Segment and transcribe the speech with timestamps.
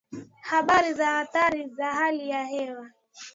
[0.41, 2.91] Habari za Athari za Hali ya Hewa